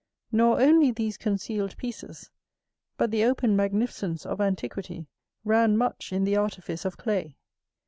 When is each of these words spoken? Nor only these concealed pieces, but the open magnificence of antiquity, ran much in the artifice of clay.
Nor 0.31 0.59
only 0.59 0.89
these 0.91 1.15
concealed 1.15 1.77
pieces, 1.77 2.31
but 2.97 3.11
the 3.11 3.23
open 3.23 3.55
magnificence 3.55 4.25
of 4.25 4.41
antiquity, 4.41 5.05
ran 5.45 5.77
much 5.77 6.11
in 6.11 6.23
the 6.23 6.35
artifice 6.37 6.85
of 6.85 6.97
clay. 6.97 7.37